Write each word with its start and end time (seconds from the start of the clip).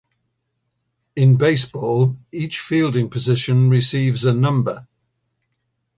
In 1.15 1.35
baseball, 1.35 2.17
each 2.31 2.59
fielding 2.59 3.11
position 3.11 3.69
receives 3.69 4.25
a 4.25 4.33
number. 4.33 4.87